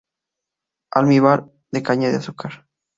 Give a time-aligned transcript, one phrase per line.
[0.99, 1.39] Almíbar
[1.73, 2.53] de caña de azúcar.